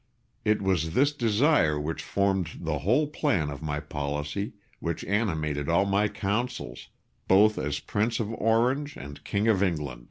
[0.43, 5.85] It was this desire which formed the whole plan of my policy, which animated all
[5.85, 6.87] my counsels,
[7.27, 9.99] both as Prince of Orange and King of England.